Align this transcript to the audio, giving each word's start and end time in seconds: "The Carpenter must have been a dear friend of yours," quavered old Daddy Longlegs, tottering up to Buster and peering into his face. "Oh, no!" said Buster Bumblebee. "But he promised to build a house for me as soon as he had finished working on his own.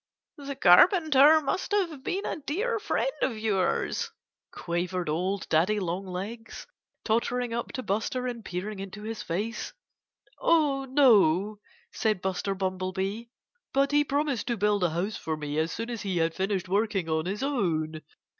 "The 0.39 0.55
Carpenter 0.55 1.41
must 1.41 1.73
have 1.73 2.03
been 2.03 2.25
a 2.25 2.37
dear 2.37 2.79
friend 2.79 3.11
of 3.21 3.37
yours," 3.37 4.09
quavered 4.49 5.09
old 5.09 5.47
Daddy 5.47 5.79
Longlegs, 5.79 6.65
tottering 7.03 7.53
up 7.53 7.71
to 7.73 7.83
Buster 7.83 8.25
and 8.25 8.43
peering 8.43 8.79
into 8.79 9.03
his 9.03 9.21
face. 9.21 9.73
"Oh, 10.39 10.85
no!" 10.85 11.59
said 11.91 12.19
Buster 12.19 12.55
Bumblebee. 12.55 13.25
"But 13.73 13.91
he 13.91 14.03
promised 14.03 14.47
to 14.47 14.57
build 14.57 14.83
a 14.83 14.89
house 14.89 15.17
for 15.17 15.37
me 15.37 15.59
as 15.59 15.71
soon 15.71 15.91
as 15.91 16.01
he 16.01 16.17
had 16.17 16.33
finished 16.33 16.67
working 16.67 17.07
on 17.07 17.27
his 17.27 17.43
own. 17.43 18.01